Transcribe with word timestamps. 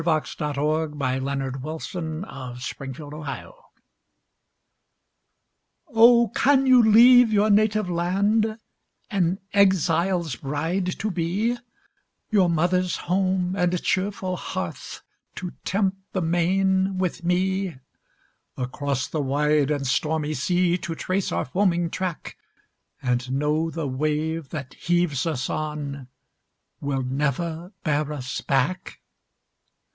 OH! 0.03 0.19
CAN 0.19 0.59
YOU 0.59 0.67
LEAVE 0.91 0.93
YOUR 0.93 1.11
NATIVE 1.11 1.63
LAND? 1.63 2.25
A 2.25 2.57
Canadian 2.65 2.93
Song 3.13 3.55
Oh! 5.93 6.27
can 6.33 6.65
you 6.65 6.81
leave 6.81 7.31
your 7.31 7.51
native 7.51 7.87
land 7.87 8.57
An 9.11 9.37
exile's 9.53 10.35
bride 10.37 10.97
to 10.97 11.11
be; 11.11 11.55
Your 12.31 12.49
mother's 12.49 12.95
home, 13.05 13.53
and 13.55 13.79
cheerful 13.83 14.37
hearth, 14.37 15.03
To 15.35 15.51
tempt 15.63 15.97
the 16.13 16.21
main 16.23 16.97
with 16.97 17.23
me; 17.23 17.75
Across 18.57 19.09
the 19.09 19.21
wide 19.21 19.69
and 19.69 19.85
stormy 19.85 20.33
sea 20.33 20.79
To 20.79 20.95
trace 20.95 21.31
our 21.31 21.45
foaming 21.45 21.91
track, 21.91 22.37
And 23.03 23.31
know 23.31 23.69
the 23.69 23.87
wave 23.87 24.49
that 24.49 24.73
heaves 24.73 25.27
us 25.27 25.47
on 25.47 26.07
Will 26.79 27.03
never 27.03 27.71
bear 27.83 28.11
us 28.11 28.41
back? 28.41 28.97